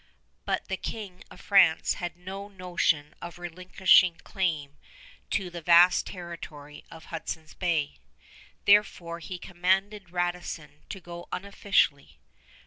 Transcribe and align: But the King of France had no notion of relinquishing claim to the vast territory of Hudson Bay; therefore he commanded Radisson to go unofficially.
But 0.45 0.67
the 0.67 0.77
King 0.77 1.23
of 1.29 1.39
France 1.39 1.93
had 2.01 2.17
no 2.17 2.47
notion 2.47 3.13
of 3.21 3.37
relinquishing 3.37 4.15
claim 4.23 4.79
to 5.29 5.51
the 5.51 5.61
vast 5.61 6.07
territory 6.07 6.83
of 6.89 7.05
Hudson 7.13 7.45
Bay; 7.59 7.97
therefore 8.65 9.19
he 9.19 9.37
commanded 9.37 10.09
Radisson 10.09 10.85
to 10.89 10.99
go 11.01 11.27
unofficially. 11.31 12.17